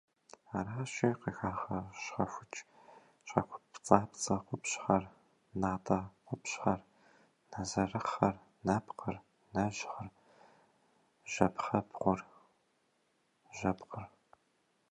[0.57, 2.59] Аращи, къыхагъэщхьэхукӏ
[3.27, 5.03] щхьэкупцӏапцӏэ къупщхьэр,
[5.61, 6.79] натӏэ къупщхьэр,
[7.51, 8.35] нэзэрыхъэр,
[8.65, 9.17] нэпкъыр,
[9.53, 10.09] нэжьгъыр,
[11.31, 12.19] жьэ пхъэбгъур,
[13.57, 14.07] жьэпкъыр.